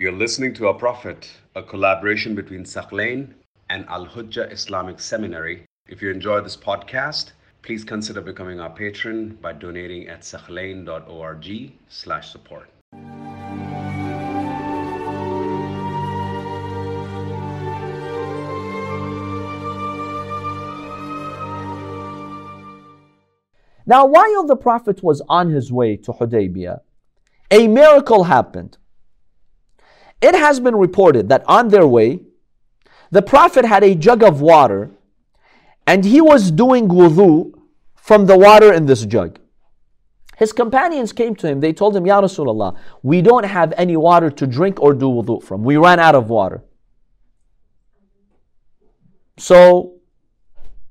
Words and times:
You're 0.00 0.12
listening 0.12 0.54
to 0.54 0.68
Our 0.68 0.74
Prophet, 0.74 1.28
a 1.56 1.62
collaboration 1.64 2.36
between 2.36 2.62
Thaqlain 2.62 3.34
and 3.68 3.84
Al 3.88 4.06
Hujjah 4.06 4.52
Islamic 4.52 5.00
Seminary. 5.00 5.64
If 5.88 6.00
you 6.00 6.12
enjoy 6.12 6.40
this 6.40 6.56
podcast, 6.56 7.32
please 7.62 7.82
consider 7.82 8.20
becoming 8.20 8.60
our 8.60 8.70
patron 8.70 9.36
by 9.42 9.54
donating 9.54 10.06
at 10.06 10.20
thaqlain.org 10.20 11.72
slash 11.88 12.30
support. 12.30 12.70
Now, 23.84 24.06
while 24.06 24.46
the 24.46 24.56
Prophet 24.56 25.02
was 25.02 25.20
on 25.28 25.50
his 25.50 25.72
way 25.72 25.96
to 25.96 26.12
Hudaybiyah, 26.12 26.82
a 27.50 27.66
miracle 27.66 28.22
happened. 28.22 28.78
It 30.20 30.34
has 30.34 30.60
been 30.60 30.76
reported 30.76 31.28
that 31.28 31.44
on 31.46 31.68
their 31.68 31.86
way, 31.86 32.20
the 33.10 33.22
Prophet 33.22 33.64
had 33.64 33.84
a 33.84 33.94
jug 33.94 34.22
of 34.22 34.40
water 34.40 34.90
and 35.86 36.04
he 36.04 36.20
was 36.20 36.50
doing 36.50 36.88
wudu 36.88 37.52
from 37.96 38.26
the 38.26 38.36
water 38.36 38.72
in 38.72 38.86
this 38.86 39.06
jug. 39.06 39.38
His 40.36 40.52
companions 40.52 41.12
came 41.12 41.34
to 41.36 41.48
him. 41.48 41.60
They 41.60 41.72
told 41.72 41.96
him, 41.96 42.06
Ya 42.06 42.20
Rasulullah, 42.20 42.76
we 43.02 43.22
don't 43.22 43.44
have 43.44 43.72
any 43.76 43.96
water 43.96 44.30
to 44.30 44.46
drink 44.46 44.80
or 44.80 44.92
do 44.92 45.06
wudu 45.06 45.42
from. 45.42 45.64
We 45.64 45.76
ran 45.76 45.98
out 45.98 46.14
of 46.14 46.30
water. 46.30 46.62
So 49.36 49.94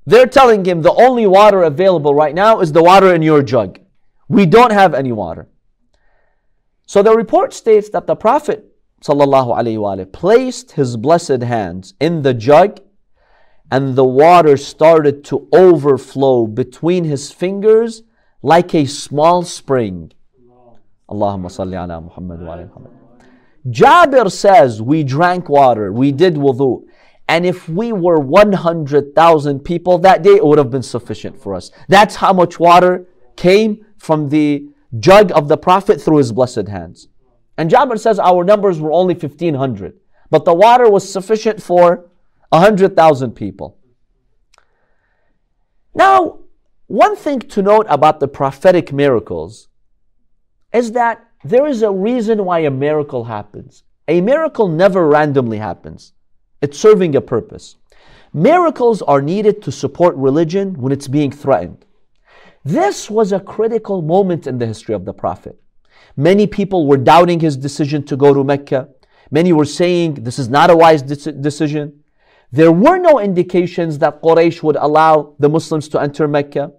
they're 0.06 0.26
telling 0.26 0.64
him 0.64 0.82
the 0.82 0.92
only 0.92 1.26
water 1.26 1.62
available 1.62 2.14
right 2.14 2.34
now 2.34 2.60
is 2.60 2.72
the 2.72 2.82
water 2.82 3.14
in 3.14 3.22
your 3.22 3.42
jug. 3.42 3.78
We 4.28 4.46
don't 4.46 4.72
have 4.72 4.94
any 4.94 5.12
water. 5.12 5.48
So 6.86 7.02
the 7.02 7.14
report 7.14 7.52
states 7.52 7.90
that 7.90 8.06
the 8.06 8.16
Prophet 8.16 8.67
sallallahu 9.02 9.56
Alaihi 9.56 9.80
wa 9.80 10.04
placed 10.12 10.72
his 10.72 10.96
blessed 10.96 11.42
hands 11.42 11.94
in 12.00 12.22
the 12.22 12.34
jug 12.34 12.80
and 13.70 13.96
the 13.96 14.04
water 14.04 14.56
started 14.56 15.24
to 15.24 15.48
overflow 15.52 16.46
between 16.46 17.04
his 17.04 17.30
fingers 17.30 18.02
like 18.42 18.74
a 18.74 18.86
small 18.86 19.42
spring. 19.42 20.12
Allahumma 21.08 21.46
salli 21.46 21.74
ala 21.74 22.00
Muhammad 22.00 22.40
wa 22.40 22.54
ala 22.54 22.66
Muhammad. 22.66 22.92
Jabir 23.68 24.30
says, 24.30 24.80
We 24.80 25.04
drank 25.04 25.48
water, 25.48 25.92
we 25.92 26.12
did 26.12 26.34
wudu. 26.34 26.84
And 27.28 27.44
if 27.44 27.68
we 27.68 27.92
were 27.92 28.18
100,000 28.18 29.60
people 29.60 29.98
that 29.98 30.22
day, 30.22 30.36
it 30.36 30.44
would 30.46 30.56
have 30.56 30.70
been 30.70 30.82
sufficient 30.82 31.40
for 31.40 31.54
us. 31.54 31.70
That's 31.86 32.16
how 32.16 32.32
much 32.32 32.58
water 32.58 33.06
came 33.36 33.84
from 33.98 34.30
the 34.30 34.66
jug 34.98 35.30
of 35.32 35.48
the 35.48 35.58
Prophet 35.58 36.00
through 36.00 36.18
his 36.18 36.32
blessed 36.32 36.68
hands. 36.68 37.08
And 37.58 37.68
Jabir 37.68 37.98
says 37.98 38.20
our 38.20 38.44
numbers 38.44 38.80
were 38.80 38.92
only 38.92 39.14
1,500. 39.14 39.98
But 40.30 40.44
the 40.44 40.54
water 40.54 40.88
was 40.88 41.12
sufficient 41.12 41.60
for 41.60 42.08
100,000 42.50 43.32
people. 43.32 43.76
Now, 45.92 46.38
one 46.86 47.16
thing 47.16 47.40
to 47.40 47.60
note 47.60 47.86
about 47.88 48.20
the 48.20 48.28
prophetic 48.28 48.92
miracles 48.92 49.68
is 50.72 50.92
that 50.92 51.26
there 51.42 51.66
is 51.66 51.82
a 51.82 51.90
reason 51.90 52.44
why 52.44 52.60
a 52.60 52.70
miracle 52.70 53.24
happens. 53.24 53.82
A 54.06 54.20
miracle 54.20 54.68
never 54.68 55.08
randomly 55.08 55.58
happens. 55.58 56.12
It's 56.62 56.78
serving 56.78 57.16
a 57.16 57.20
purpose. 57.20 57.76
Miracles 58.32 59.02
are 59.02 59.20
needed 59.20 59.62
to 59.62 59.72
support 59.72 60.14
religion 60.16 60.74
when 60.74 60.92
it's 60.92 61.08
being 61.08 61.32
threatened. 61.32 61.84
This 62.64 63.10
was 63.10 63.32
a 63.32 63.40
critical 63.40 64.00
moment 64.00 64.46
in 64.46 64.58
the 64.58 64.66
history 64.66 64.94
of 64.94 65.04
the 65.04 65.12
Prophet. 65.12 65.60
Many 66.16 66.46
people 66.46 66.86
were 66.86 66.96
doubting 66.96 67.40
his 67.40 67.56
decision 67.56 68.04
to 68.04 68.16
go 68.16 68.34
to 68.34 68.42
Mecca. 68.44 68.88
Many 69.30 69.52
were 69.52 69.64
saying 69.64 70.14
this 70.14 70.38
is 70.38 70.48
not 70.48 70.70
a 70.70 70.76
wise 70.76 71.02
de- 71.02 71.32
decision. 71.32 72.00
There 72.50 72.72
were 72.72 72.98
no 72.98 73.20
indications 73.20 73.98
that 73.98 74.22
Quraysh 74.22 74.62
would 74.62 74.76
allow 74.76 75.34
the 75.38 75.48
Muslims 75.48 75.88
to 75.90 76.00
enter 76.00 76.26
Mecca. 76.26 76.72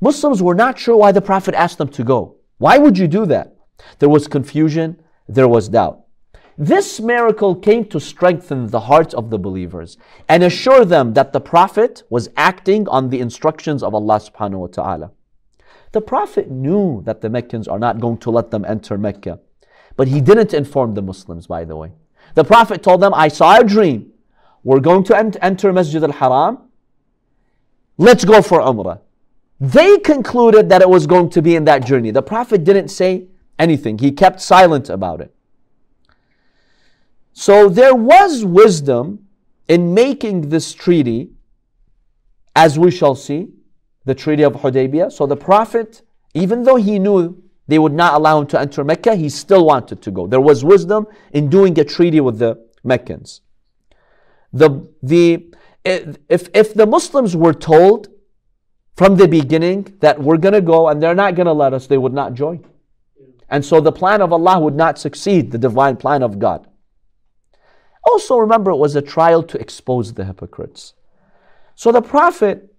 Muslims 0.00 0.42
were 0.42 0.54
not 0.54 0.78
sure 0.78 0.96
why 0.96 1.12
the 1.12 1.20
Prophet 1.20 1.54
asked 1.54 1.78
them 1.78 1.88
to 1.88 2.04
go. 2.04 2.36
Why 2.58 2.78
would 2.78 2.96
you 2.96 3.08
do 3.08 3.26
that? 3.26 3.54
There 3.98 4.08
was 4.08 4.26
confusion, 4.26 5.02
there 5.28 5.48
was 5.48 5.68
doubt. 5.68 6.00
This 6.58 7.00
miracle 7.00 7.54
came 7.54 7.84
to 7.86 8.00
strengthen 8.00 8.68
the 8.68 8.80
hearts 8.80 9.12
of 9.12 9.28
the 9.28 9.38
believers 9.38 9.98
and 10.26 10.42
assure 10.42 10.86
them 10.86 11.12
that 11.12 11.34
the 11.34 11.40
Prophet 11.40 12.02
was 12.08 12.30
acting 12.36 12.88
on 12.88 13.10
the 13.10 13.20
instructions 13.20 13.82
of 13.82 13.94
Allah 13.94 14.18
subhanahu 14.18 14.60
wa 14.60 14.66
ta'ala. 14.68 15.10
The 15.92 16.00
Prophet 16.00 16.50
knew 16.50 17.02
that 17.04 17.20
the 17.20 17.30
Meccans 17.30 17.68
are 17.68 17.78
not 17.78 18.00
going 18.00 18.18
to 18.18 18.30
let 18.30 18.50
them 18.50 18.64
enter 18.64 18.98
Mecca, 18.98 19.40
but 19.96 20.08
he 20.08 20.20
didn't 20.20 20.52
inform 20.52 20.94
the 20.94 21.02
Muslims, 21.02 21.46
by 21.46 21.64
the 21.64 21.76
way. 21.76 21.92
The 22.34 22.44
Prophet 22.44 22.82
told 22.82 23.00
them, 23.00 23.14
I 23.14 23.28
saw 23.28 23.60
a 23.60 23.64
dream. 23.64 24.12
We're 24.62 24.80
going 24.80 25.04
to 25.04 25.16
enter 25.16 25.72
Masjid 25.72 26.02
al 26.02 26.12
Haram. 26.12 26.58
Let's 27.96 28.24
go 28.24 28.42
for 28.42 28.60
Umrah. 28.60 29.00
They 29.58 29.98
concluded 29.98 30.68
that 30.68 30.82
it 30.82 30.88
was 30.88 31.06
going 31.06 31.30
to 31.30 31.40
be 31.40 31.56
in 31.56 31.64
that 31.64 31.86
journey. 31.86 32.10
The 32.10 32.22
Prophet 32.22 32.62
didn't 32.62 32.88
say 32.88 33.28
anything, 33.58 33.98
he 33.98 34.12
kept 34.12 34.40
silent 34.40 34.90
about 34.90 35.20
it. 35.22 35.32
So 37.32 37.68
there 37.68 37.94
was 37.94 38.44
wisdom 38.44 39.26
in 39.68 39.94
making 39.94 40.50
this 40.50 40.74
treaty, 40.74 41.30
as 42.54 42.78
we 42.78 42.90
shall 42.90 43.14
see, 43.14 43.48
the 44.06 44.14
Treaty 44.14 44.44
of 44.44 44.54
Hudaybiyah. 44.54 45.12
So 45.12 45.26
the 45.26 45.36
Prophet, 45.36 46.02
even 46.32 46.62
though 46.62 46.76
he 46.76 46.98
knew 46.98 47.42
they 47.68 47.78
would 47.78 47.92
not 47.92 48.14
allow 48.14 48.40
him 48.40 48.46
to 48.48 48.60
enter 48.60 48.82
Mecca, 48.84 49.16
he 49.16 49.28
still 49.28 49.66
wanted 49.66 50.00
to 50.02 50.10
go. 50.10 50.26
There 50.26 50.40
was 50.40 50.64
wisdom 50.64 51.06
in 51.32 51.50
doing 51.50 51.78
a 51.78 51.84
treaty 51.84 52.20
with 52.20 52.38
the 52.38 52.64
Meccans. 52.84 53.42
The, 54.52 54.88
the, 55.02 55.52
if, 55.84 56.48
if 56.54 56.72
the 56.72 56.86
Muslims 56.86 57.36
were 57.36 57.52
told 57.52 58.08
from 58.96 59.16
the 59.16 59.28
beginning 59.28 59.96
that 60.00 60.22
we're 60.22 60.38
going 60.38 60.54
to 60.54 60.60
go 60.60 60.88
and 60.88 61.02
they're 61.02 61.14
not 61.14 61.34
going 61.34 61.46
to 61.46 61.52
let 61.52 61.74
us, 61.74 61.86
they 61.88 61.98
would 61.98 62.14
not 62.14 62.34
join. 62.34 62.64
And 63.48 63.64
so 63.64 63.80
the 63.80 63.92
plan 63.92 64.22
of 64.22 64.32
Allah 64.32 64.58
would 64.60 64.74
not 64.74 64.98
succeed, 64.98 65.50
the 65.50 65.58
divine 65.58 65.96
plan 65.96 66.22
of 66.22 66.38
God. 66.38 66.66
Also, 68.04 68.36
remember, 68.38 68.70
it 68.70 68.76
was 68.76 68.94
a 68.94 69.02
trial 69.02 69.42
to 69.42 69.58
expose 69.58 70.14
the 70.14 70.24
hypocrites. 70.24 70.94
So 71.74 71.90
the 71.90 72.00
Prophet 72.00 72.72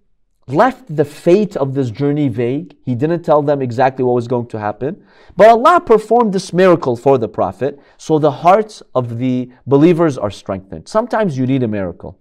left 0.48 0.94
the 0.94 1.04
fate 1.04 1.56
of 1.56 1.74
this 1.74 1.90
journey 1.90 2.28
vague. 2.28 2.76
He 2.84 2.94
didn't 2.94 3.22
tell 3.22 3.42
them 3.42 3.60
exactly 3.60 4.04
what 4.04 4.14
was 4.14 4.28
going 4.28 4.48
to 4.48 4.58
happen. 4.58 5.04
But 5.36 5.48
Allah 5.48 5.80
performed 5.80 6.32
this 6.32 6.52
miracle 6.52 6.96
for 6.96 7.18
the 7.18 7.28
Prophet, 7.28 7.78
so 7.96 8.18
the 8.18 8.30
hearts 8.30 8.82
of 8.94 9.18
the 9.18 9.50
believers 9.66 10.18
are 10.18 10.30
strengthened. 10.30 10.88
Sometimes 10.88 11.36
you 11.36 11.46
need 11.46 11.62
a 11.62 11.68
miracle. 11.68 12.18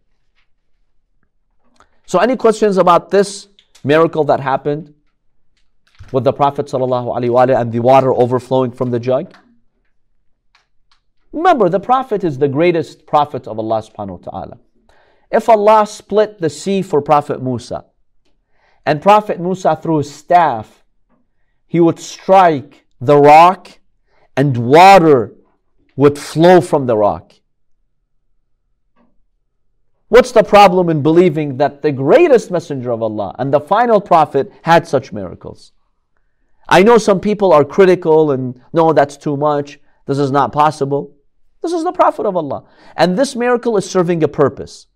So, 2.06 2.20
any 2.20 2.38
questions 2.38 2.78
about 2.78 3.10
this 3.10 3.50
miracle 3.84 4.24
that 4.26 4.40
happened 4.40 4.94
with 6.12 6.24
the 6.24 6.34
Prophet 6.34 6.68
ﷺ 6.68 7.60
and 7.60 7.72
the 7.72 7.80
water 7.80 8.14
overflowing 8.14 8.72
from 8.72 8.92
the 8.92 9.00
jug? 9.00 9.34
Remember, 11.34 11.70
the 11.70 11.80
Prophet 11.80 12.24
is 12.24 12.38
the 12.38 12.48
greatest 12.48 13.06
prophet 13.06 13.48
of 13.48 13.60
Allah 13.60 13.82
subhanahu 13.82 14.26
wa 14.26 14.32
ta'ala. 14.32 14.58
If 15.30 15.50
Allah 15.50 15.86
split 15.86 16.40
the 16.40 16.50
sea 16.50 16.82
for 16.82 17.02
Prophet 17.02 17.44
Musa, 17.44 17.86
and 18.88 19.02
Prophet 19.02 19.38
Musa 19.38 19.75
threw 19.75 19.98
his 19.98 20.16
staff, 20.16 20.86
he 21.66 21.81
would 21.81 22.00
strike 22.00 22.86
the 23.02 23.18
rock 23.18 23.80
and 24.38 24.56
water 24.56 25.36
would 25.98 26.18
flow 26.18 26.62
from 26.62 26.86
the 26.86 26.96
rock. 26.96 27.34
What's 30.08 30.31
the 30.31 30.42
problem 30.42 30.88
in 30.88 31.03
believing 31.03 31.58
that 31.58 31.81
the 31.81 31.92
greatest 31.92 32.50
messenger 32.50 32.92
of 32.92 33.03
Allah 33.03 33.36
and 33.38 33.53
the 33.53 33.59
final 33.59 34.00
prophet 34.00 34.53
had 34.62 34.88
such 34.88 35.12
miracles? 35.12 35.74
I 36.69 36.81
know 36.81 36.98
some 36.98 37.19
people 37.19 37.52
are 37.52 37.66
critical 37.66 38.31
and 38.31 38.62
no, 38.72 38.94
that's 38.94 39.18
too 39.18 39.36
much. 39.36 39.80
This 40.06 40.18
is 40.18 40.31
not 40.31 40.54
possible. 40.54 41.14
This 41.62 41.74
is 41.74 41.84
the 41.84 41.92
Prophet 41.92 42.25
of 42.25 42.38
Allah. 42.38 42.63
And 42.95 43.18
this 43.18 43.36
miracle 43.36 43.75
is 43.75 43.89
serving 43.89 44.24
a 44.24 44.30
purpose. 44.30 44.88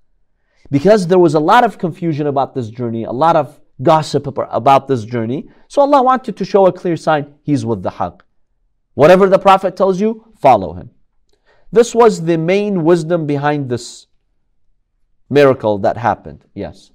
Because 0.70 1.08
there 1.08 1.20
was 1.20 1.34
a 1.34 1.40
lot 1.40 1.66
of 1.66 1.78
confusion 1.78 2.28
about 2.28 2.56
this 2.56 2.70
journey, 2.70 3.04
a 3.04 3.12
lot 3.12 3.36
of 3.36 3.61
gossip 3.84 4.28
about 4.38 4.88
this 4.88 5.04
journey. 5.06 5.50
So 5.68 5.82
Allah 5.82 6.04
wanted 6.04 6.38
to 6.38 6.46
show 6.46 6.66
a 6.66 6.72
clear 6.72 6.98
sign 6.98 7.34
He's 7.44 7.66
with 7.66 7.84
the 7.84 7.92
haqq. 7.92 8.22
Whatever 8.94 9.28
the 9.28 9.40
Prophet 9.40 9.76
tells 9.76 10.02
you, 10.02 10.34
follow 10.40 10.74
him. 10.74 10.92
This 11.72 11.96
was 11.96 12.26
the 12.26 12.38
main 12.38 12.84
wisdom 12.84 13.26
behind 13.26 13.70
this 13.70 14.08
miracle 15.30 15.78
that 15.80 15.98
happened. 15.98 16.46
Yes. 16.54 16.92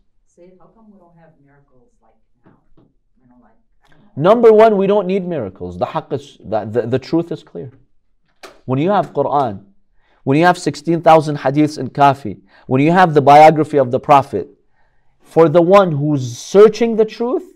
Number 4.18 4.50
one, 4.50 4.78
we 4.78 4.86
don't 4.86 5.06
need 5.06 5.26
miracles. 5.26 5.78
The 5.78 5.86
haqq 5.86 6.12
is, 6.12 6.38
the, 6.42 6.64
the, 6.64 6.82
the 6.86 6.98
truth 6.98 7.30
is 7.32 7.42
clear. 7.42 7.70
When 8.64 8.78
you 8.78 8.90
have 8.90 9.12
Quran, 9.12 9.64
when 10.24 10.38
you 10.38 10.44
have 10.44 10.58
16,000 10.58 11.36
hadiths 11.36 11.78
in 11.78 11.88
Kafi, 11.88 12.40
when 12.66 12.80
you 12.80 12.92
have 12.92 13.14
the 13.14 13.20
biography 13.20 13.78
of 13.78 13.90
the 13.90 14.00
Prophet, 14.00 14.48
for 15.26 15.48
the 15.48 15.60
one 15.60 15.90
who's 15.90 16.38
searching 16.38 16.94
the 16.96 17.04
truth, 17.04 17.54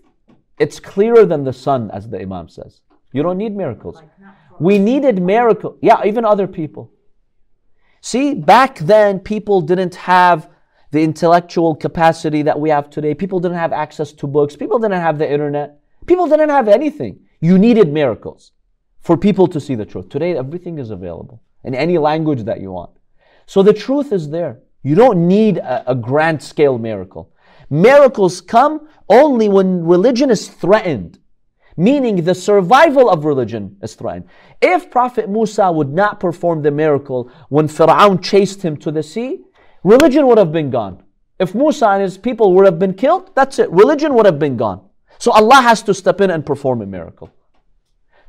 it's 0.59 0.79
clearer 0.79 1.25
than 1.25 1.45
the 1.45 1.53
sun, 1.53 1.89
as 1.91 2.09
the 2.09 2.21
Imam 2.21 2.49
says. 2.49 2.81
You 3.13 3.23
don't 3.23 3.37
need 3.37 3.55
miracles. 3.55 4.03
We 4.59 4.77
needed 4.77 5.21
miracles. 5.21 5.79
Yeah, 5.81 6.03
even 6.05 6.25
other 6.25 6.47
people. 6.47 6.91
See, 8.01 8.33
back 8.33 8.77
then 8.79 9.19
people 9.19 9.61
didn't 9.61 9.95
have 9.95 10.49
the 10.91 11.01
intellectual 11.01 11.73
capacity 11.73 12.41
that 12.41 12.59
we 12.59 12.69
have 12.69 12.89
today. 12.89 13.13
People 13.13 13.39
didn't 13.39 13.57
have 13.57 13.71
access 13.71 14.11
to 14.13 14.27
books. 14.27 14.57
People 14.57 14.77
didn't 14.77 15.01
have 15.01 15.17
the 15.17 15.31
internet. 15.31 15.79
People 16.05 16.27
didn't 16.27 16.49
have 16.49 16.67
anything. 16.67 17.21
You 17.39 17.57
needed 17.57 17.91
miracles 17.91 18.51
for 18.99 19.15
people 19.15 19.47
to 19.47 19.61
see 19.61 19.75
the 19.75 19.85
truth. 19.85 20.09
Today, 20.09 20.37
everything 20.37 20.77
is 20.77 20.91
available 20.91 21.41
in 21.63 21.73
any 21.73 21.97
language 21.97 22.43
that 22.43 22.59
you 22.59 22.71
want. 22.71 22.91
So 23.45 23.63
the 23.63 23.73
truth 23.73 24.11
is 24.11 24.29
there. 24.29 24.59
You 24.83 24.95
don't 24.95 25.25
need 25.27 25.57
a, 25.57 25.91
a 25.91 25.95
grand 25.95 26.43
scale 26.43 26.77
miracle. 26.77 27.30
Miracles 27.71 28.41
come 28.41 28.89
only 29.07 29.47
when 29.47 29.85
religion 29.85 30.29
is 30.29 30.49
threatened, 30.49 31.17
meaning 31.77 32.17
the 32.17 32.35
survival 32.35 33.09
of 33.09 33.23
religion 33.23 33.77
is 33.81 33.95
threatened. 33.95 34.25
If 34.61 34.91
Prophet 34.91 35.29
Musa 35.29 35.71
would 35.71 35.93
not 35.93 36.19
perform 36.19 36.61
the 36.61 36.71
miracle 36.71 37.31
when 37.47 37.69
Fir'aun 37.69 38.21
chased 38.21 38.61
him 38.61 38.75
to 38.77 38.91
the 38.91 39.01
sea, 39.01 39.39
religion 39.85 40.27
would 40.27 40.37
have 40.37 40.51
been 40.51 40.69
gone. 40.69 41.01
If 41.39 41.55
Musa 41.55 41.87
and 41.87 42.01
his 42.03 42.17
people 42.17 42.53
would 42.55 42.65
have 42.65 42.77
been 42.77 42.93
killed, 42.93 43.33
that's 43.35 43.57
it. 43.57 43.71
Religion 43.71 44.13
would 44.15 44.25
have 44.25 44.37
been 44.37 44.57
gone. 44.57 44.85
So 45.17 45.31
Allah 45.31 45.61
has 45.61 45.81
to 45.83 45.93
step 45.93 46.19
in 46.19 46.29
and 46.29 46.45
perform 46.45 46.81
a 46.81 46.85
miracle. 46.85 47.33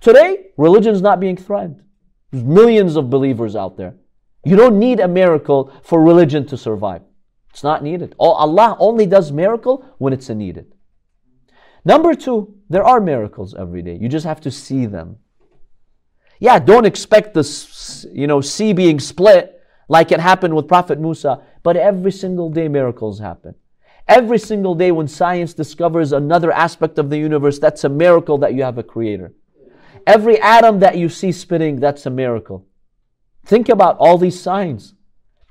Today, 0.00 0.52
religion 0.56 0.94
is 0.94 1.02
not 1.02 1.18
being 1.18 1.36
threatened. 1.36 1.82
There's 2.30 2.44
millions 2.44 2.94
of 2.94 3.10
believers 3.10 3.56
out 3.56 3.76
there. 3.76 3.96
You 4.44 4.54
don't 4.54 4.78
need 4.78 5.00
a 5.00 5.08
miracle 5.08 5.72
for 5.82 6.00
religion 6.00 6.46
to 6.46 6.56
survive. 6.56 7.02
It's 7.52 7.62
not 7.62 7.82
needed. 7.82 8.14
Allah 8.18 8.76
only 8.78 9.04
does 9.06 9.30
miracle 9.30 9.84
when 9.98 10.12
it's 10.12 10.28
needed. 10.30 10.72
Number 11.84 12.14
two, 12.14 12.54
there 12.70 12.84
are 12.84 13.00
miracles 13.00 13.54
every 13.54 13.82
day. 13.82 13.98
You 14.00 14.08
just 14.08 14.24
have 14.24 14.40
to 14.42 14.50
see 14.50 14.86
them. 14.86 15.18
Yeah, 16.38 16.58
don't 16.58 16.86
expect 16.86 17.34
the 17.34 18.10
you 18.12 18.26
know 18.26 18.40
sea 18.40 18.72
being 18.72 18.98
split 18.98 19.60
like 19.88 20.12
it 20.12 20.20
happened 20.20 20.54
with 20.56 20.66
Prophet 20.66 20.98
Musa, 20.98 21.42
but 21.62 21.76
every 21.76 22.12
single 22.12 22.48
day 22.48 22.68
miracles 22.68 23.20
happen. 23.20 23.54
Every 24.08 24.38
single 24.38 24.74
day 24.74 24.90
when 24.90 25.06
science 25.06 25.54
discovers 25.54 26.12
another 26.12 26.50
aspect 26.50 26.98
of 26.98 27.10
the 27.10 27.18
universe, 27.18 27.58
that's 27.58 27.84
a 27.84 27.88
miracle 27.88 28.38
that 28.38 28.54
you 28.54 28.62
have 28.62 28.78
a 28.78 28.82
creator. 28.82 29.34
Every 30.06 30.40
atom 30.40 30.80
that 30.80 30.96
you 30.96 31.08
see 31.08 31.30
spinning, 31.30 31.78
that's 31.78 32.06
a 32.06 32.10
miracle. 32.10 32.66
Think 33.44 33.68
about 33.68 33.96
all 33.98 34.18
these 34.18 34.40
signs 34.40 34.94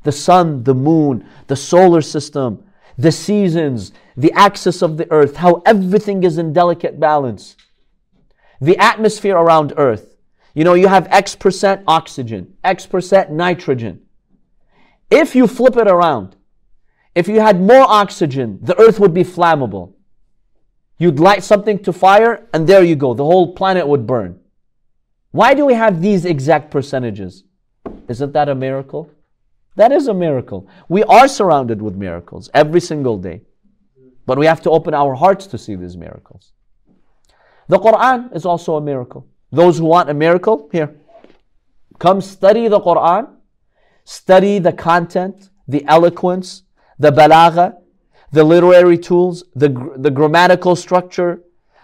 the 0.03 0.11
sun, 0.11 0.63
the 0.63 0.73
moon, 0.73 1.27
the 1.47 1.55
solar 1.55 2.01
system, 2.01 2.63
the 2.97 3.11
seasons, 3.11 3.91
the 4.17 4.31
axis 4.33 4.81
of 4.81 4.97
the 4.97 5.09
earth, 5.11 5.37
how 5.37 5.61
everything 5.65 6.23
is 6.23 6.37
in 6.37 6.53
delicate 6.53 6.99
balance. 6.99 7.55
The 8.59 8.77
atmosphere 8.77 9.35
around 9.35 9.73
earth. 9.77 10.15
You 10.53 10.63
know, 10.63 10.73
you 10.73 10.87
have 10.87 11.07
X 11.09 11.35
percent 11.35 11.83
oxygen, 11.87 12.55
X 12.63 12.85
percent 12.85 13.31
nitrogen. 13.31 14.01
If 15.09 15.35
you 15.35 15.47
flip 15.47 15.77
it 15.77 15.87
around, 15.87 16.35
if 17.15 17.27
you 17.27 17.39
had 17.41 17.59
more 17.59 17.85
oxygen, 17.87 18.59
the 18.61 18.77
earth 18.79 18.99
would 18.99 19.13
be 19.13 19.23
flammable. 19.23 19.93
You'd 20.97 21.19
light 21.19 21.43
something 21.43 21.79
to 21.79 21.91
fire, 21.91 22.47
and 22.53 22.67
there 22.67 22.83
you 22.83 22.95
go, 22.95 23.13
the 23.13 23.25
whole 23.25 23.53
planet 23.53 23.87
would 23.87 24.05
burn. 24.05 24.39
Why 25.31 25.53
do 25.53 25.65
we 25.65 25.73
have 25.73 26.01
these 26.01 26.25
exact 26.25 26.69
percentages? 26.69 27.43
Isn't 28.07 28.33
that 28.33 28.49
a 28.49 28.55
miracle? 28.55 29.09
That 29.75 29.91
is 29.91 30.07
a 30.07 30.13
miracle. 30.13 30.67
We 30.89 31.03
are 31.03 31.27
surrounded 31.27 31.81
with 31.81 31.95
miracles 31.95 32.49
every 32.53 32.81
single 32.81 33.17
day. 33.17 33.41
But 34.25 34.37
we 34.37 34.45
have 34.45 34.61
to 34.61 34.69
open 34.69 34.93
our 34.93 35.15
hearts 35.15 35.47
to 35.47 35.57
see 35.57 35.75
these 35.75 35.97
miracles. 35.97 36.53
The 37.67 37.79
Quran 37.79 38.35
is 38.35 38.45
also 38.45 38.75
a 38.75 38.81
miracle. 38.81 39.27
Those 39.51 39.77
who 39.77 39.85
want 39.85 40.09
a 40.09 40.13
miracle, 40.13 40.69
here. 40.71 40.95
Come 41.99 42.21
study 42.21 42.67
the 42.67 42.79
Quran, 42.79 43.29
study 44.03 44.59
the 44.59 44.73
content, 44.73 45.49
the 45.67 45.85
eloquence, 45.87 46.63
the 46.99 47.11
balagha, 47.11 47.75
the 48.31 48.43
literary 48.43 48.97
tools, 48.97 49.43
the, 49.55 49.69
the 49.97 50.11
grammatical 50.11 50.75
structure, 50.75 51.41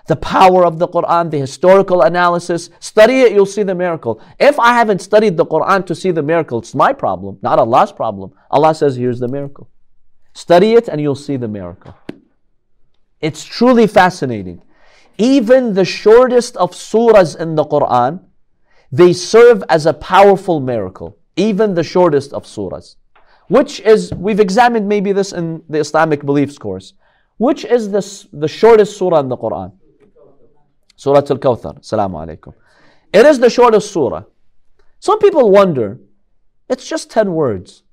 the 0.08 0.16
power 0.16 0.66
of 0.66 0.80
the 0.80 0.88
Quran, 0.88 1.30
the 1.30 1.38
historical 1.38 2.02
analysis. 2.02 2.70
Study 2.80 3.22
it, 3.22 3.34
you'll 3.34 3.46
see 3.46 3.64
the 3.64 3.76
miracle. 3.76 4.22
If 4.40 4.60
I 4.60 4.74
haven't 4.74 5.02
studied 5.02 5.38
the 5.38 5.46
Quran 5.46 5.86
to 5.86 5.94
see 5.94 6.12
the 6.12 6.24
miracle, 6.24 6.60
it's 6.60 6.74
my 6.74 6.94
problem, 6.94 7.38
not 7.42 7.60
Allah's 7.60 7.92
problem. 7.92 8.34
Allah 8.50 8.74
says, 8.74 8.96
here's 8.96 9.20
the 9.20 9.28
miracle. 9.28 9.70
Study 10.34 10.74
it 10.74 10.88
and 10.88 11.02
you'll 11.02 11.16
see 11.16 11.36
the 11.36 11.48
miracle. 11.48 11.94
It's 13.20 13.44
truly 13.44 13.88
fascinating. 13.88 14.62
Even 15.18 15.74
the 15.74 15.86
shortest 15.86 16.56
of 16.58 16.72
surahs 16.72 17.36
in 17.38 17.56
the 17.56 17.66
Quran, 17.66 18.22
they 18.92 19.12
serve 19.12 19.64
as 19.68 19.86
a 19.86 19.94
powerful 19.94 20.60
miracle. 20.60 21.18
Even 21.36 21.74
the 21.74 21.84
shortest 21.84 22.34
of 22.34 22.46
surahs. 22.46 22.96
Which 23.48 23.80
is, 23.82 24.14
we've 24.14 24.40
examined 24.40 24.88
maybe 24.88 25.12
this 25.12 25.34
in 25.34 25.64
the 25.68 25.80
Islamic 25.80 26.24
beliefs 26.24 26.58
course. 26.58 26.94
Which 27.38 27.66
is 27.66 27.92
the, 27.92 28.38
the 28.38 28.48
shortest 28.48 28.98
surah 28.98 29.20
in 29.20 29.30
the 29.30 29.38
Quran? 29.38 29.74
Surah 30.98 31.20
Al 31.20 31.38
Kawthar. 31.38 31.80
Assalamu 31.80 32.16
alaikum. 32.26 32.54
It 33.14 33.26
is 33.26 33.40
the 33.40 33.50
shortest 33.50 33.92
surah. 33.94 34.24
Some 35.00 35.20
people 35.20 35.50
wonder, 35.50 36.00
it's 36.68 36.88
just 36.88 37.10
10 37.12 37.32
words. 37.32 37.84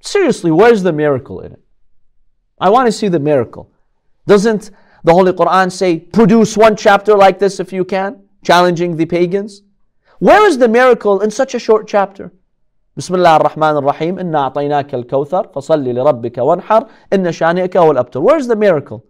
Seriously, 0.00 0.50
where's 0.50 0.82
the 0.82 0.92
miracle 0.92 1.40
in 1.40 1.52
it? 1.52 1.60
I 2.58 2.70
want 2.70 2.86
to 2.86 2.92
see 2.92 3.08
the 3.08 3.20
miracle. 3.20 3.70
Doesn't 4.26 4.70
the 5.04 5.12
Holy 5.12 5.32
Quran 5.32 5.70
say, 5.70 5.98
produce 5.98 6.56
one 6.56 6.76
chapter 6.76 7.16
like 7.16 7.40
this 7.40 7.58
if 7.58 7.72
you 7.72 7.84
can, 7.84 8.22
challenging 8.44 8.96
the 8.96 9.06
pagans? 9.06 9.62
Where 10.20 10.46
is 10.46 10.58
the 10.58 10.68
miracle 10.68 11.20
in 11.20 11.30
such 11.32 11.54
a 11.56 11.58
short 11.58 11.88
chapter? 11.88 12.32
Bismillah 12.94 13.38
ar-Rahman 13.38 13.76
ar-Rahim, 13.76 14.18
Inna 14.20 14.50
a'tainaka 14.50 14.94
al-kawthar, 14.94 15.52
fasalli 15.52 15.92
li 15.92 16.00
rabbika 16.00 16.42
wanhar, 16.46 16.88
inna 17.10 17.30
shani'aka 17.30 17.84
wal 17.84 17.98
abtar. 17.98 18.20
Where's 18.20 18.46
the 18.46 18.54
miracle? 18.54 19.04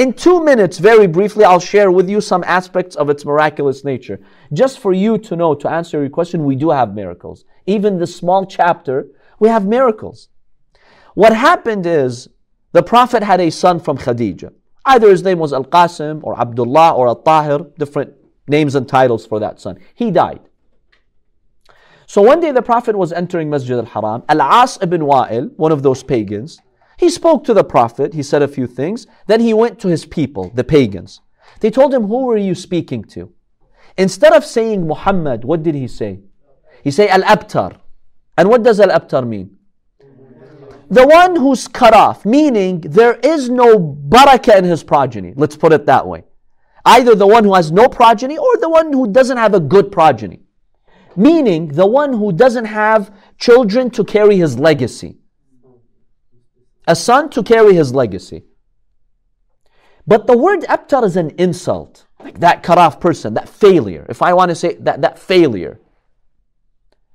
In 0.00 0.14
two 0.14 0.42
minutes, 0.42 0.78
very 0.78 1.06
briefly, 1.06 1.44
I'll 1.44 1.60
share 1.60 1.90
with 1.90 2.08
you 2.08 2.22
some 2.22 2.42
aspects 2.44 2.96
of 2.96 3.10
its 3.10 3.26
miraculous 3.26 3.84
nature. 3.84 4.18
Just 4.50 4.78
for 4.78 4.94
you 4.94 5.18
to 5.18 5.36
know, 5.36 5.54
to 5.54 5.68
answer 5.68 6.00
your 6.00 6.08
question, 6.08 6.46
we 6.46 6.56
do 6.56 6.70
have 6.70 6.94
miracles. 6.94 7.44
Even 7.66 7.98
the 7.98 8.06
small 8.06 8.46
chapter, 8.46 9.08
we 9.40 9.50
have 9.50 9.66
miracles. 9.66 10.30
What 11.12 11.36
happened 11.36 11.84
is, 11.84 12.30
the 12.72 12.82
Prophet 12.82 13.22
had 13.22 13.42
a 13.42 13.50
son 13.50 13.78
from 13.78 13.98
Khadijah. 13.98 14.54
Either 14.86 15.10
his 15.10 15.22
name 15.22 15.38
was 15.38 15.52
Al 15.52 15.66
Qasim 15.66 16.20
or 16.22 16.40
Abdullah 16.40 16.92
or 16.92 17.06
Al 17.06 17.16
Tahir, 17.16 17.58
different 17.78 18.14
names 18.48 18.76
and 18.76 18.88
titles 18.88 19.26
for 19.26 19.38
that 19.38 19.60
son. 19.60 19.78
He 19.94 20.10
died. 20.10 20.40
So 22.06 22.22
one 22.22 22.40
day 22.40 22.52
the 22.52 22.62
Prophet 22.62 22.96
was 22.96 23.12
entering 23.12 23.50
Masjid 23.50 23.76
al 23.76 23.84
Haram. 23.84 24.22
Al 24.30 24.40
As 24.40 24.78
ibn 24.80 25.02
Wa'il, 25.02 25.52
one 25.58 25.72
of 25.72 25.82
those 25.82 26.02
pagans, 26.02 26.58
he 27.00 27.08
spoke 27.08 27.44
to 27.44 27.54
the 27.54 27.64
Prophet, 27.64 28.12
he 28.12 28.22
said 28.22 28.42
a 28.42 28.46
few 28.56 28.66
things. 28.66 29.06
Then 29.26 29.40
he 29.40 29.54
went 29.54 29.78
to 29.78 29.88
his 29.88 30.04
people, 30.04 30.50
the 30.54 30.62
pagans. 30.62 31.22
They 31.60 31.70
told 31.70 31.94
him, 31.94 32.06
Who 32.08 32.26
were 32.26 32.36
you 32.36 32.54
speaking 32.54 33.04
to? 33.04 33.32
Instead 33.96 34.34
of 34.34 34.44
saying 34.44 34.86
Muhammad, 34.86 35.42
what 35.42 35.62
did 35.62 35.74
he 35.74 35.88
say? 35.88 36.20
He 36.84 36.90
said 36.90 37.08
Al 37.08 37.22
Abtar. 37.22 37.76
And 38.36 38.50
what 38.50 38.62
does 38.62 38.80
Al 38.80 38.90
Abtar 38.90 39.26
mean? 39.26 39.56
The 40.90 41.06
one 41.06 41.36
who's 41.36 41.66
cut 41.66 41.94
off, 41.94 42.26
meaning 42.26 42.82
there 42.82 43.14
is 43.14 43.48
no 43.48 43.78
barakah 43.78 44.58
in 44.58 44.64
his 44.64 44.82
progeny. 44.84 45.32
Let's 45.34 45.56
put 45.56 45.72
it 45.72 45.86
that 45.86 46.06
way. 46.06 46.24
Either 46.84 47.14
the 47.14 47.26
one 47.26 47.44
who 47.44 47.54
has 47.54 47.72
no 47.72 47.88
progeny 47.88 48.36
or 48.36 48.58
the 48.58 48.68
one 48.68 48.92
who 48.92 49.10
doesn't 49.10 49.38
have 49.38 49.54
a 49.54 49.60
good 49.60 49.90
progeny. 49.90 50.40
Meaning 51.16 51.68
the 51.68 51.86
one 51.86 52.12
who 52.12 52.30
doesn't 52.30 52.66
have 52.66 53.10
children 53.38 53.88
to 53.92 54.04
carry 54.04 54.36
his 54.36 54.58
legacy 54.58 55.19
a 56.90 56.96
son 56.96 57.30
to 57.30 57.42
carry 57.42 57.74
his 57.74 57.94
legacy. 57.94 58.42
But 60.08 60.26
the 60.26 60.36
word 60.36 60.64
abtar 60.64 61.04
is 61.04 61.16
an 61.16 61.30
insult, 61.38 62.06
like 62.18 62.40
that 62.40 62.64
cut 62.64 62.78
off 62.78 62.98
person, 62.98 63.34
that 63.34 63.48
failure. 63.48 64.04
If 64.08 64.22
I 64.22 64.32
want 64.32 64.48
to 64.48 64.56
say 64.56 64.74
that, 64.80 65.00
that 65.02 65.16
failure, 65.16 65.78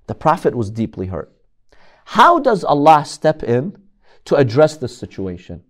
the 0.08 0.16
Prophet 0.16 0.56
was 0.56 0.72
deeply 0.72 1.08
hurt. 1.08 1.30
How 2.06 2.40
does 2.40 2.64
Allah 2.64 3.04
step 3.04 3.44
in 3.44 3.78
to 4.24 4.36
address 4.36 4.78
this 4.78 4.98
situation? 4.98 5.64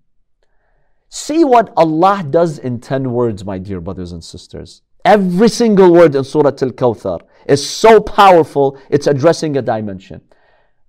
See 1.10 1.44
what 1.44 1.74
Allah 1.76 2.24
does 2.30 2.60
in 2.60 2.80
10 2.80 3.12
words, 3.12 3.44
my 3.44 3.58
dear 3.58 3.82
brothers 3.82 4.12
and 4.12 4.24
sisters. 4.24 4.84
Every 5.04 5.50
single 5.50 5.92
word 5.92 6.14
in 6.14 6.24
Surah 6.24 6.58
Al 6.62 6.72
Kawthar 6.82 7.22
is 7.48 7.68
so 7.68 8.00
powerful, 8.00 8.78
it's 8.90 9.08
addressing 9.08 9.58
a 9.58 9.64
dimension. 9.64 10.22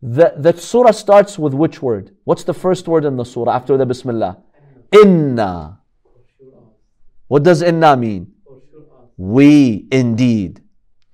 The, 0.02 0.34
the 0.36 0.52
surah 0.52 0.90
starts 0.90 1.38
with 1.38 1.54
which 1.54 1.82
word? 1.82 2.14
What's 2.24 2.44
the 2.44 2.54
first 2.54 2.86
word 2.86 3.04
in 3.04 3.16
the 3.16 3.24
surah 3.24 3.54
after 3.54 3.76
the 3.76 3.86
Bismillah? 3.86 4.38
Inna. 4.92 5.80
What 7.28 7.42
does 7.42 7.62
inna 7.62 7.96
mean? 7.96 8.32
We 9.16 9.88
indeed. 9.90 10.62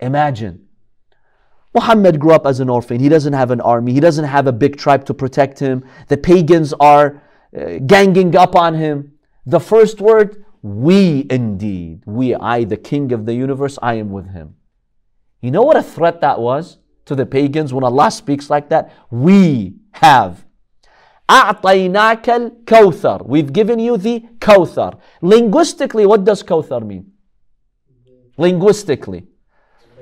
Imagine. 0.01 0.67
Muhammad 1.75 2.21
grew 2.21 2.33
up 2.33 2.45
as 2.45 2.61
an 2.61 2.69
orphan. 2.69 3.01
He 3.01 3.09
doesn't 3.09 3.33
have 3.33 3.51
an 3.51 3.61
army. 3.61 3.93
He 3.93 4.01
doesn't 4.01 4.27
have 4.27 4.47
a 4.47 4.53
big 4.53 4.77
tribe 4.77 5.07
to 5.07 5.15
protect 5.15 5.59
him. 5.59 5.85
The 6.09 6.19
pagans 6.19 6.75
are 6.75 7.23
uh, 7.57 7.79
ganging 7.87 8.37
up 8.37 8.55
on 8.55 8.75
him. 8.75 9.13
The 9.47 9.61
first 9.61 10.01
word, 10.01 10.45
we 10.61 11.27
indeed. 11.31 12.03
We, 12.05 12.35
I, 12.35 12.65
the 12.65 12.77
king 12.77 13.13
of 13.13 13.25
the 13.25 13.35
universe, 13.35 13.79
I 13.81 13.95
am 13.95 14.11
with 14.11 14.31
him. 14.31 14.57
You 15.41 15.51
know 15.51 15.63
what 15.63 15.77
a 15.77 15.83
threat 15.83 16.21
that 16.21 16.41
was? 16.41 16.79
to 17.06 17.16
the 17.16 17.26
pagans 17.26 17.74
when 17.74 17.84
Allah 17.84 18.12
speaks 18.12 18.50
like 18.50 18.70
that? 18.70 18.94
We 19.10 19.76
have. 19.92 20.46
أعطيناك 21.30 22.24
الكوثر. 22.66 23.28
We've 23.28 23.52
given 23.52 23.80
you 23.80 23.98
the 23.98 24.22
Kawthar. 24.40 25.00
Linguistically, 25.22 26.06
what 26.06 26.24
does 26.24 26.42
Kawthar 26.42 26.86
mean? 26.86 27.12
Linguistically, 28.38 29.28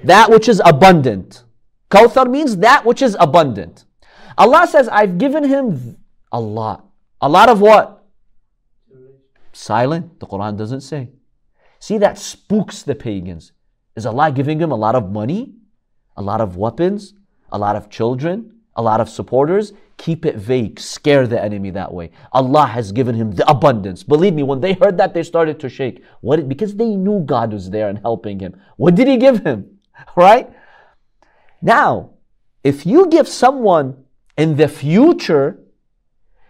that 0.04 0.30
which 0.30 0.48
is 0.50 0.62
abundant. 0.64 1.44
Kawthar 1.90 2.30
means 2.30 2.58
that 2.58 2.86
which 2.86 3.02
is 3.02 3.16
abundant. 3.20 3.86
Allah 4.38 4.68
says, 4.68 4.88
I've 4.90 5.18
given 5.18 5.44
him 5.44 5.98
a 6.32 6.40
lot. 6.40 6.86
A 7.22 7.30
lot 7.30 7.50
of 7.50 7.62
what? 7.62 8.04
Silent. 9.54 10.20
The 10.20 10.28
Quran 10.28 10.58
doesn't 10.58 10.82
say. 10.82 11.12
See, 11.80 11.98
that 12.00 12.18
spooks 12.18 12.84
the 12.84 12.96
pagans. 12.96 13.54
Is 13.96 14.06
Allah 14.06 14.32
giving 14.32 14.60
him 14.60 14.72
a 14.72 14.76
lot 14.76 14.96
of 14.96 15.12
money? 15.12 15.56
A 16.18 16.22
lot 16.22 16.42
of 16.42 16.58
weapons? 16.58 17.14
A 17.52 17.58
lot 17.58 17.76
of 17.76 17.90
children? 17.90 18.52
A 18.76 18.82
lot 18.82 19.00
of 19.00 19.10
supporters? 19.10 19.74
Keep 19.98 20.26
it 20.26 20.36
vague. 20.36 20.80
Scare 20.80 21.28
the 21.28 21.42
enemy 21.42 21.70
that 21.72 21.94
way. 21.94 22.12
Allah 22.34 22.66
has 22.66 22.92
given 22.92 23.16
him 23.16 23.32
the 23.32 23.50
abundance. 23.50 24.04
Believe 24.04 24.34
me, 24.34 24.44
when 24.44 24.60
they 24.60 24.74
heard 24.74 24.98
that, 24.98 25.14
they 25.14 25.24
started 25.24 25.60
to 25.62 25.70
shake. 25.70 26.04
What? 26.22 26.50
Because 26.50 26.76
they 26.76 26.96
knew 26.96 27.22
God 27.22 27.54
was 27.54 27.70
there 27.70 27.88
and 27.88 28.00
helping 28.00 28.40
him. 28.40 28.60
What 28.76 28.96
did 28.96 29.08
He 29.08 29.18
give 29.18 29.46
him? 29.46 29.80
Right? 30.16 30.50
Now, 31.62 32.12
if 32.64 32.86
you 32.86 33.08
give 33.08 33.28
someone 33.28 34.04
in 34.38 34.58
the 34.58 34.68
future, 34.68 35.60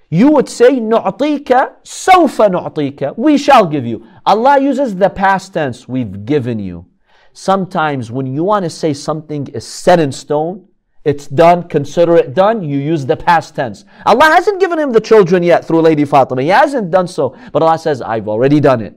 you 0.09 0.31
would 0.31 0.49
say, 0.49 0.79
نُعطيك 0.79 1.69
سوف 1.83 2.41
نُعطيك. 2.41 3.17
We 3.17 3.37
shall 3.37 3.67
give 3.67 3.85
you. 3.85 4.07
Allah 4.25 4.59
uses 4.59 4.95
the 4.95 5.09
past 5.09 5.53
tense, 5.53 5.87
we've 5.87 6.25
given 6.25 6.57
you. 6.57 6.87
Sometimes 7.32 8.10
when 8.10 8.26
you 8.26 8.44
want 8.44 8.64
to 8.64 8.70
say 8.70 8.92
something 8.92 9.46
is 9.48 9.66
set 9.66 10.00
in 10.00 10.12
stone, 10.12 10.66
it's 11.04 11.26
done, 11.26 11.68
consider 11.68 12.16
it 12.16 12.34
done, 12.34 12.62
you 12.62 12.78
use 12.78 13.06
the 13.06 13.16
past 13.16 13.54
tense. 13.56 13.84
Allah 14.04 14.24
hasn't 14.24 14.60
given 14.60 14.78
him 14.78 14.92
the 14.92 15.00
children 15.00 15.42
yet 15.42 15.64
through 15.64 15.80
Lady 15.80 16.04
Fatima. 16.04 16.42
He 16.42 16.48
hasn't 16.48 16.90
done 16.90 17.08
so. 17.08 17.36
But 17.52 17.62
Allah 17.62 17.78
says, 17.78 18.02
I've 18.02 18.28
already 18.28 18.60
done 18.60 18.82
it. 18.82 18.94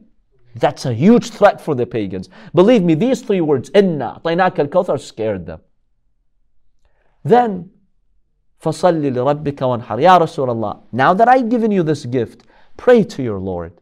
That's 0.55 0.85
a 0.85 0.93
huge 0.93 1.29
threat 1.29 1.61
for 1.61 1.75
the 1.75 1.85
pagans. 1.85 2.29
Believe 2.53 2.83
me, 2.83 2.93
these 2.93 3.21
three 3.21 3.41
words, 3.41 3.71
inna, 3.73 4.21
tainaka 4.23 4.59
al 4.59 4.67
kawthar, 4.67 4.99
scared 4.99 5.45
them. 5.45 5.61
Then, 7.23 7.71
L-Rabbika 8.65 9.61
Wanhar. 9.61 10.01
Ya 10.01 10.19
Rasulallah. 10.19 10.83
now 10.91 11.13
that 11.13 11.27
I've 11.27 11.49
given 11.49 11.71
you 11.71 11.83
this 11.83 12.05
gift, 12.05 12.43
pray 12.77 13.03
to 13.03 13.23
your 13.23 13.39
Lord. 13.39 13.73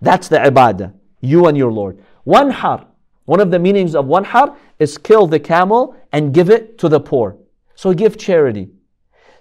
That's 0.00 0.28
the 0.28 0.38
ibadah, 0.38 0.94
you 1.20 1.46
and 1.46 1.56
your 1.56 1.72
Lord. 1.72 2.02
Wanhar, 2.26 2.86
one 3.28 3.40
of 3.40 3.50
the 3.50 3.58
meanings 3.58 3.94
of 3.94 4.06
wanhar 4.06 4.56
is 4.78 4.96
kill 4.96 5.26
the 5.26 5.38
camel 5.38 5.94
and 6.12 6.32
give 6.32 6.48
it 6.48 6.78
to 6.78 6.88
the 6.88 6.98
poor. 6.98 7.36
So 7.74 7.92
give 7.92 8.16
charity. 8.16 8.70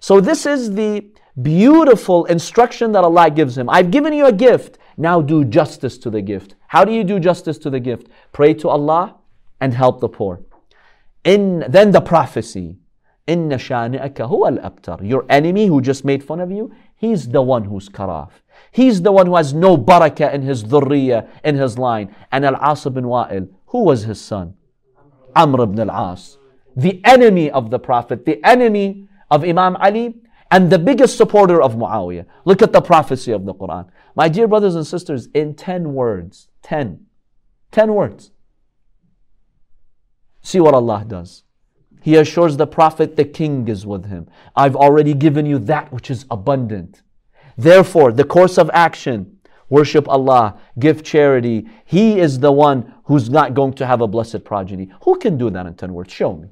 So 0.01 0.19
this 0.19 0.45
is 0.45 0.75
the 0.75 1.09
beautiful 1.41 2.25
instruction 2.25 2.91
that 2.91 3.05
Allah 3.05 3.29
gives 3.29 3.57
him. 3.57 3.69
I've 3.69 3.89
given 3.89 4.11
you 4.11 4.25
a 4.25 4.33
gift. 4.33 4.77
Now 4.97 5.21
do 5.21 5.45
justice 5.45 5.97
to 5.99 6.09
the 6.09 6.21
gift. 6.21 6.55
How 6.67 6.83
do 6.83 6.91
you 6.91 7.05
do 7.05 7.17
justice 7.17 7.57
to 7.59 7.69
the 7.69 7.79
gift? 7.79 8.07
Pray 8.33 8.53
to 8.55 8.67
Allah 8.67 9.15
and 9.61 9.73
help 9.73 10.01
the 10.01 10.09
poor. 10.09 10.41
In 11.23 11.63
then 11.69 11.91
the 11.91 12.01
prophecy. 12.01 12.75
إِنَّ 13.25 13.49
شَانِئَكَ 13.49 14.15
هُوَ 14.15 14.59
الْأَبْتَرِ 14.59 15.07
Your 15.07 15.25
enemy 15.29 15.67
who 15.67 15.81
just 15.81 16.03
made 16.03 16.23
fun 16.23 16.41
of 16.41 16.51
you, 16.51 16.73
he's 16.95 17.29
the 17.29 17.41
one 17.41 17.63
who's 17.63 17.87
cut 17.87 18.09
off. 18.09 18.43
He's 18.71 19.01
the 19.01 19.11
one 19.11 19.27
who 19.27 19.35
has 19.35 19.53
no 19.53 19.77
barakah 19.77 20.33
in 20.33 20.41
his 20.41 20.63
dhurriya, 20.65 21.29
in 21.45 21.55
his 21.55 21.77
line. 21.77 22.13
And 22.31 22.45
Al-As 22.45 22.83
bin 22.85 23.05
Wa'il, 23.05 23.49
who 23.67 23.83
was 23.83 24.03
his 24.03 24.19
son? 24.19 24.55
Amr 25.35 25.63
ibn 25.63 25.89
al-As. 25.89 26.37
The 26.75 27.01
enemy 27.05 27.49
of 27.51 27.69
the 27.69 27.79
Prophet, 27.79 28.25
the 28.25 28.43
enemy 28.43 29.07
of 29.29 29.43
Imam 29.43 29.75
Ali, 29.77 30.15
and 30.51 30.69
the 30.69 30.79
biggest 30.79 31.17
supporter 31.17 31.61
of 31.61 31.75
Muawiyah. 31.75 32.25
Look 32.45 32.61
at 32.61 32.71
the 32.71 32.81
prophecy 32.81 33.31
of 33.31 33.45
the 33.45 33.53
Quran. 33.53 33.89
My 34.15 34.29
dear 34.29 34.47
brothers 34.47 34.75
and 34.75 34.87
sisters, 34.87 35.27
in 35.33 35.55
10 35.55 35.93
words, 35.93 36.49
10, 36.63 37.05
10 37.71 37.93
words. 37.93 38.31
See 40.41 40.59
what 40.59 40.73
Allah 40.73 41.03
does. 41.05 41.43
He 42.01 42.15
assures 42.15 42.55
the 42.55 42.67
Prophet 42.67 43.17
the 43.17 43.25
king 43.25 43.67
is 43.67 43.85
with 43.85 44.05
him. 44.05 44.27
I've 44.55 44.77
already 44.77 45.13
given 45.13 45.45
you 45.45 45.59
that 45.59 45.91
which 45.91 46.09
is 46.09 46.25
abundant. 46.31 47.01
Therefore, 47.57 48.13
the 48.13 48.23
course 48.23 48.57
of 48.57 48.69
action 48.73 49.36
worship 49.69 50.07
Allah, 50.07 50.59
give 50.79 51.03
charity. 51.03 51.67
He 51.85 52.19
is 52.19 52.39
the 52.39 52.51
one 52.51 52.93
who's 53.05 53.29
not 53.29 53.53
going 53.53 53.73
to 53.73 53.85
have 53.85 54.01
a 54.01 54.07
blessed 54.07 54.43
progeny. 54.43 54.89
Who 55.03 55.17
can 55.17 55.37
do 55.37 55.49
that 55.49 55.65
in 55.65 55.75
10 55.75 55.93
words? 55.93 56.13
Show 56.13 56.33
me. 56.35 56.49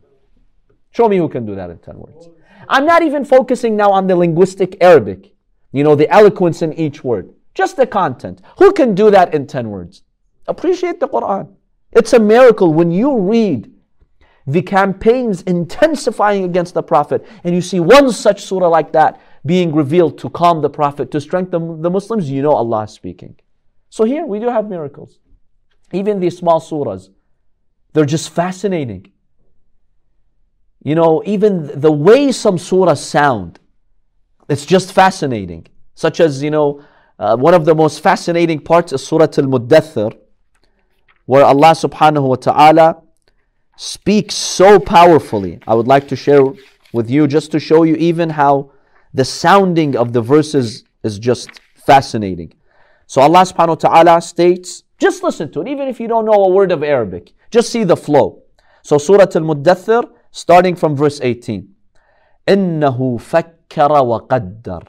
Show 0.91 1.10
me 1.10 1.17
who 1.17 1.29
can 1.29 1.45
do 1.45 1.55
that 1.55 1.69
in 1.69 1.77
10 1.79 1.98
words. 1.98 2.29
I'm 2.69 2.86
not 2.86 3.03
even 3.03 3.25
focusing 3.25 3.75
now 3.75 3.91
on 3.91 4.07
the 4.07 4.15
linguistic 4.15 4.77
Arabic, 4.81 5.34
you 5.72 5.84
know, 5.84 5.95
the 5.95 6.10
eloquence 6.10 6.62
in 6.62 6.74
each 6.74 7.03
word, 7.03 7.34
just 7.53 7.75
the 7.75 7.86
content. 7.86 8.41
Who 8.57 8.72
can 8.72 8.95
do 8.95 9.12
that 9.12 9.34
in 9.34 9.45
10 9.45 9.69
words? 9.69 10.03
Appreciate 10.48 11.00
the 11.00 11.07
Quran. 11.07 11.53
It's 11.91 12.13
a 12.13 12.19
miracle 12.19 12.74
when 12.74 12.91
you 12.91 13.19
read 13.19 13.72
the 14.48 14.62
campaigns 14.62 15.41
intensifying 15.43 16.43
against 16.43 16.74
the 16.74 16.84
Prophet, 16.84 17.25
and 17.43 17.55
you 17.55 17.62
see 17.62 17.79
one 17.79 18.12
such 18.12 18.43
surah 18.43 18.67
like 18.67 18.91
that 18.91 19.19
being 19.45 19.73
revealed 19.73 20.17
to 20.19 20.29
calm 20.29 20.61
the 20.61 20.69
Prophet, 20.69 21.11
to 21.11 21.21
strengthen 21.21 21.81
the 21.81 21.89
Muslims, 21.89 22.29
you 22.29 22.41
know 22.41 22.53
Allah 22.53 22.83
is 22.83 22.91
speaking. 22.91 23.35
So 23.89 24.03
here 24.03 24.25
we 24.25 24.39
do 24.39 24.49
have 24.49 24.67
miracles. 24.67 25.19
Even 25.93 26.19
these 26.19 26.37
small 26.37 26.59
surahs, 26.59 27.09
they're 27.93 28.05
just 28.05 28.29
fascinating. 28.31 29.11
You 30.83 30.95
know, 30.95 31.23
even 31.25 31.79
the 31.79 31.91
way 31.91 32.31
some 32.31 32.57
surahs 32.57 32.97
sound, 32.97 33.59
it's 34.49 34.65
just 34.65 34.93
fascinating. 34.93 35.67
Such 35.93 36.19
as, 36.19 36.43
you 36.43 36.51
know, 36.51 36.83
uh, 37.17 37.37
one 37.37 37.53
of 37.53 37.65
the 37.65 37.73
most 37.73 38.01
fascinating 38.01 38.59
parts 38.59 38.91
is 38.93 39.05
Surah 39.05 39.23
Al 39.23 39.45
Muddathir, 39.45 40.17
where 41.25 41.45
Allah 41.45 41.71
subhanahu 41.71 42.27
wa 42.27 42.35
ta'ala 42.35 43.01
speaks 43.77 44.35
so 44.35 44.79
powerfully. 44.79 45.59
I 45.67 45.75
would 45.75 45.87
like 45.87 46.07
to 46.09 46.15
share 46.15 46.43
with 46.93 47.09
you 47.09 47.27
just 47.27 47.51
to 47.51 47.59
show 47.59 47.83
you 47.83 47.95
even 47.95 48.29
how 48.29 48.71
the 49.15 49.24
sounding 49.24 49.95
of 49.95 50.12
the 50.12 50.22
verses 50.22 50.84
is 51.03 51.17
just 51.19 51.50
fascinating. 51.89 52.53
So 53.07 53.22
Allah 53.22 53.43
subhanahu 53.48 53.77
wa 53.77 53.84
ta'ala 53.88 54.22
states, 54.22 54.84
just 55.00 55.24
listen 55.24 55.51
to 55.53 55.62
it, 55.62 55.67
even 55.67 55.88
if 55.88 56.00
you 56.00 56.07
don't 56.07 56.25
know 56.25 56.43
a 56.43 56.50
word 56.50 56.72
of 56.72 56.84
Arabic. 56.84 57.31
Just 57.50 57.69
see 57.69 57.84
the 57.84 57.95
flow. 57.95 58.43
So 58.84 58.98
Surah 58.98 59.31
Al-Muddathir, 59.39 60.03
starting 60.31 60.75
from 60.75 60.95
verse 60.95 61.22
18. 61.22 61.67
إنه 62.50 63.17
فكر 63.17 63.91
وقدر 63.91 64.84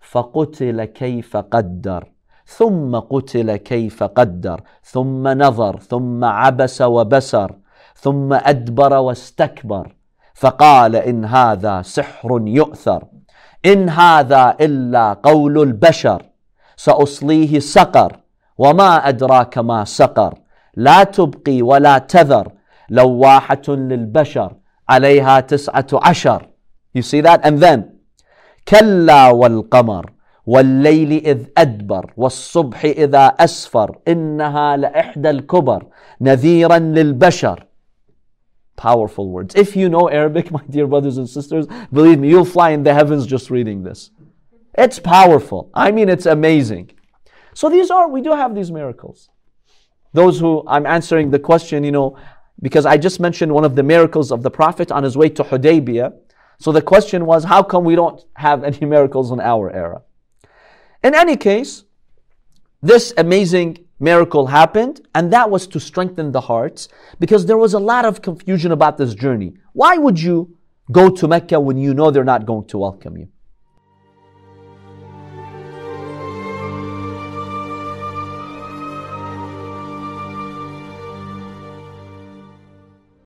فقتل 0.00 0.84
كيف 0.84 1.36
قدر 1.36 2.10
ثم 2.46 2.96
قتل 2.96 3.56
كيف 3.56 4.02
قدر 4.02 4.60
ثم 4.84 5.28
نظر 5.28 5.78
ثم 5.78 6.24
عبس 6.24 6.82
وبسر 6.82 7.56
ثم 7.96 8.32
أدبر 8.32 8.92
واستكبر 8.98 9.94
فقال 10.34 10.96
إن 10.96 11.24
هذا 11.24 11.82
سحر 11.82 12.42
يؤثر 12.46 13.04
إن 13.66 13.88
هذا 13.88 14.56
إلا 14.60 15.12
قول 15.12 15.62
البشر 15.62 16.22
سأصليه 16.76 17.58
سقر 17.58 18.16
وما 18.58 19.08
أدراك 19.08 19.58
ما 19.58 19.84
سقر 19.84 20.34
لا 20.76 21.04
تبقي 21.04 21.62
ولا 21.62 21.98
تذر 21.98 22.52
لواحة 22.90 23.62
للبشر 23.68 24.52
عليها 24.88 25.40
تسعة 25.40 25.86
عشر 25.92 26.46
You 26.92 27.02
see 27.02 27.20
that? 27.20 27.40
And 27.44 27.58
then 27.60 27.82
كلا 28.68 29.30
والقمر 29.30 30.10
والليل 30.46 31.12
إذ 31.12 31.46
أدبر 31.58 32.12
والصبح 32.16 32.84
إذا 32.84 33.26
أسفر 33.26 33.98
إنها 34.08 34.76
لإحدى 34.76 35.30
الكبر 35.30 35.86
نذيرا 36.20 36.78
للبشر 36.78 37.64
Powerful 38.80 39.28
words. 39.28 39.54
If 39.56 39.76
you 39.76 39.90
know 39.90 40.08
Arabic, 40.08 40.50
my 40.58 40.62
dear 40.70 40.86
brothers 40.86 41.18
and 41.18 41.28
sisters, 41.28 41.66
believe 41.92 42.18
me, 42.18 42.30
you'll 42.30 42.46
fly 42.46 42.70
in 42.70 42.82
the 42.82 42.94
heavens 42.94 43.26
just 43.26 43.50
reading 43.50 43.82
this. 43.82 44.10
It's 44.72 44.98
powerful. 44.98 45.70
I 45.74 45.90
mean, 45.90 46.08
it's 46.08 46.24
amazing. 46.24 46.92
So 47.52 47.68
these 47.68 47.90
are, 47.90 48.08
we 48.08 48.22
do 48.22 48.32
have 48.32 48.54
these 48.54 48.70
miracles. 48.72 49.28
Those 50.14 50.40
who, 50.40 50.64
I'm 50.66 50.86
answering 50.86 51.30
the 51.30 51.38
question, 51.38 51.84
you 51.84 51.92
know, 51.92 52.16
because 52.62 52.86
I 52.86 52.96
just 52.96 53.20
mentioned 53.20 53.52
one 53.52 53.66
of 53.66 53.76
the 53.76 53.82
miracles 53.82 54.32
of 54.32 54.42
the 54.42 54.50
Prophet 54.50 54.90
on 54.90 55.02
his 55.02 55.14
way 55.14 55.28
to 55.28 55.44
Hudaybiyah. 55.44 56.14
So 56.58 56.72
the 56.72 56.80
question 56.80 57.26
was, 57.26 57.44
how 57.44 57.62
come 57.62 57.84
we 57.84 57.94
don't 57.94 58.24
have 58.36 58.64
any 58.70 58.86
miracles 58.86 59.30
in 59.30 59.40
our 59.40 59.70
era? 59.70 60.00
In 61.04 61.14
any 61.14 61.36
case, 61.36 61.84
this 62.80 63.12
amazing 63.18 63.84
miracle 64.00 64.46
happened, 64.46 65.00
and 65.14 65.32
that 65.32 65.50
was 65.50 65.66
to 65.68 65.78
strengthen 65.78 66.32
the 66.32 66.40
hearts 66.40 66.88
because 67.20 67.46
there 67.46 67.58
was 67.58 67.74
a 67.74 67.78
lot 67.78 68.04
of 68.04 68.22
confusion 68.22 68.72
about 68.72 68.98
this 68.98 69.14
journey. 69.14 69.54
Why 69.72 69.98
would 69.98 70.20
you 70.20 70.56
go 70.90 71.10
to 71.10 71.28
Mecca 71.28 71.60
when 71.60 71.76
you 71.76 71.94
know 71.94 72.10
they're 72.10 72.24
not 72.24 72.46
going 72.46 72.66
to 72.68 72.78
welcome 72.78 73.16
you? 73.16 73.28